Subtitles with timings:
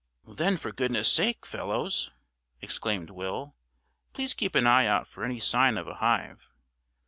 [0.27, 2.09] "Then, for goodness' sake, fellows,"
[2.59, 3.55] exclaimed Will,
[4.13, 6.49] "please keep an eye out for any sign of a hive.